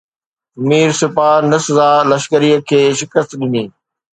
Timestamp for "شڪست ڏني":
2.99-3.63